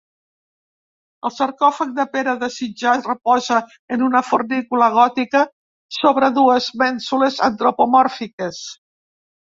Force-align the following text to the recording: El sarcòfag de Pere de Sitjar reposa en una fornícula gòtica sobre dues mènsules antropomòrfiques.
El 1.27 1.33
sarcòfag 1.33 1.91
de 1.99 2.05
Pere 2.15 2.33
de 2.43 2.49
Sitjar 2.55 2.95
reposa 3.09 3.59
en 3.97 4.05
una 4.07 4.21
fornícula 4.31 4.87
gòtica 4.97 5.43
sobre 6.01 6.31
dues 6.41 6.71
mènsules 6.85 7.41
antropomòrfiques. 7.53 8.65